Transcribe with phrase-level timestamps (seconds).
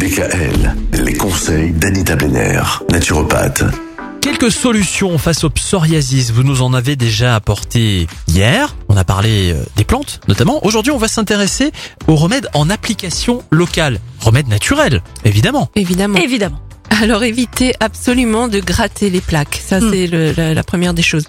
[0.00, 0.74] DKL,
[1.04, 3.64] les conseils d'Anita Benner, naturopathe.
[4.22, 8.74] Quelques solutions face au psoriasis, vous nous en avez déjà apporté hier.
[8.88, 10.64] On a parlé euh, des plantes notamment.
[10.64, 11.70] Aujourd'hui, on va s'intéresser
[12.08, 14.00] aux remèdes en application locale.
[14.20, 15.70] Remèdes naturels, évidemment.
[15.76, 16.16] Évidemment.
[16.18, 16.60] Évidemment.
[17.02, 19.62] Alors évitez absolument de gratter les plaques.
[19.64, 19.90] Ça Mm.
[19.92, 21.24] c'est le- la, la première des choses.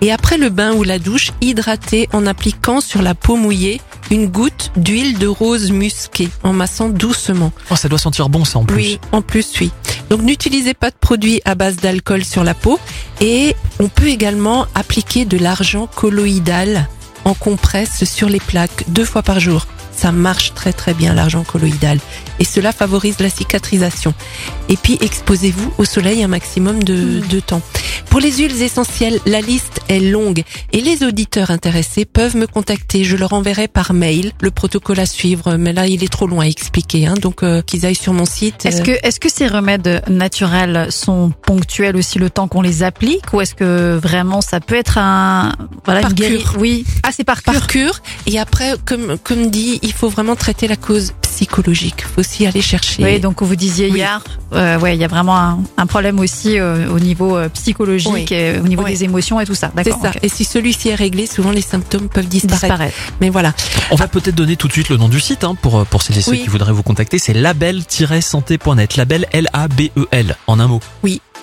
[0.00, 3.80] Et après le bain ou la douche, hydratez en appliquant sur la peau mouillée
[4.10, 7.52] une goutte d'huile de rose musquée en massant doucement.
[7.70, 8.76] Oh, ça doit sentir bon ça en plus.
[8.76, 9.70] Oui, en plus oui.
[10.10, 12.78] Donc n'utilisez pas de produits à base d'alcool sur la peau
[13.20, 16.88] et on peut également appliquer de l'argent colloïdal
[17.24, 19.66] en compresse sur les plaques deux fois par jour.
[19.96, 21.98] Ça marche très très bien l'argent colloïdal
[22.38, 24.14] et cela favorise la cicatrisation.
[24.68, 27.62] Et puis exposez-vous au soleil un maximum de, de temps.
[28.10, 33.04] Pour les huiles essentielles, la liste est longue et les auditeurs intéressés peuvent me contacter.
[33.04, 36.40] Je leur enverrai par mail le protocole à suivre, mais là il est trop long
[36.40, 38.66] à expliquer, hein, donc euh, qu'ils aillent sur mon site.
[38.66, 42.82] Est-ce euh, que, est-ce que ces remèdes naturels sont ponctuels aussi le temps qu'on les
[42.82, 45.52] applique ou est-ce que vraiment ça peut être un,
[45.84, 46.54] voilà, Par une cure.
[46.58, 46.84] Oui.
[47.02, 47.52] Ah, c'est par cure.
[47.52, 48.00] par cure.
[48.26, 52.02] Et après, comme comme dit, il faut vraiment traiter la cause psychologique.
[52.06, 53.02] Faut aussi aller chercher.
[53.02, 53.98] Oui, donc vous disiez Oui.
[53.98, 57.48] hier, euh, ouais, il y a vraiment un, un problème aussi euh, au niveau euh,
[57.48, 58.26] psychologique, Oui.
[58.30, 58.92] et au niveau Oui.
[58.92, 59.70] des émotions et tout ça.
[59.76, 60.02] c'est D'accord.
[60.02, 60.08] ça.
[60.10, 60.18] ok.
[60.22, 62.60] Et si celui-ci est réglé, souvent les symptômes peuvent disparaître.
[62.66, 62.96] Disparaître.
[63.20, 63.52] Mais voilà.
[63.90, 66.18] On va peut-être donner tout de suite le nom du site hein, pour, pour celles
[66.18, 66.42] et ceux Oui.
[66.42, 67.18] qui voudraient vous contacter.
[67.18, 68.96] C'est label-santé.net.
[68.96, 70.80] Label L-A-B-E-L E en un mot.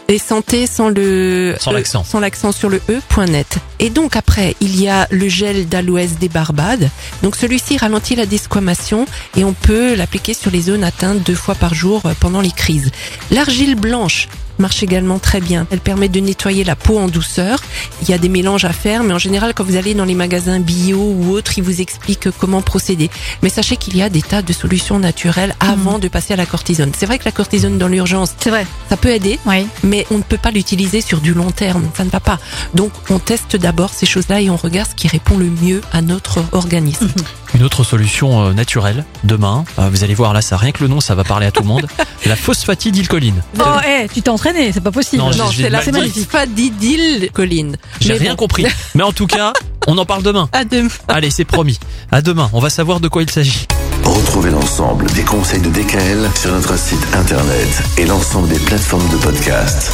[0.07, 2.03] Et santé sans le Sans E- l'accent.
[2.03, 3.59] sans l'accent sur le e.net.
[3.79, 6.89] Et donc après, il y a le gel d'aloès des Barbades.
[7.23, 9.05] Donc celui-ci ralentit la desquamation
[9.37, 12.51] et on peut l'appliquer sur les zones atteintes deux fois par jour euh, pendant les
[12.51, 12.91] crises.
[13.31, 14.27] L'argile blanche
[14.61, 15.67] marche également très bien.
[15.71, 17.59] Elle permet de nettoyer la peau en douceur.
[18.01, 20.13] Il y a des mélanges à faire, mais en général, quand vous allez dans les
[20.15, 23.09] magasins bio ou autres, ils vous expliquent comment procéder.
[23.41, 26.45] Mais sachez qu'il y a des tas de solutions naturelles avant de passer à la
[26.45, 26.91] cortisone.
[26.97, 28.65] C'est vrai que la cortisone dans l'urgence, C'est vrai.
[28.89, 29.67] ça peut aider, Oui.
[29.83, 32.39] mais on ne peut pas l'utiliser sur du long terme, ça ne va pas.
[32.75, 36.01] Donc on teste d'abord ces choses-là et on regarde ce qui répond le mieux à
[36.01, 37.09] notre organisme.
[37.55, 40.87] Une autre solution euh, naturelle, demain, euh, vous allez voir là, ça rien que le
[40.87, 41.85] nom, ça va parler à tout le monde.
[42.25, 43.43] la phosphatidylcholine.
[43.59, 45.21] Oh, eh, tu t'es entraîné, c'est pas possible.
[45.21, 47.75] Non, c'est la phosphatidyl-choline.
[47.99, 48.65] J'ai rien bon, compris.
[48.95, 49.53] Mais en tout cas,
[49.87, 50.49] on en parle demain.
[50.53, 50.89] À demain.
[51.07, 51.79] Allez, c'est promis.
[52.11, 53.67] À demain, on va savoir de quoi il s'agit.
[54.03, 59.17] Retrouvez l'ensemble des conseils de DKL sur notre site internet et l'ensemble des plateformes de
[59.17, 59.91] podcast.